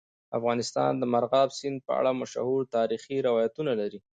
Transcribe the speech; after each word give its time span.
افغانستان 0.37 0.91
د 0.97 1.03
مورغاب 1.11 1.49
سیند 1.59 1.77
په 1.87 1.91
اړه 1.99 2.11
مشهور 2.21 2.61
تاریخی 2.77 3.17
روایتونه 3.27 3.71
لري. 3.81 3.99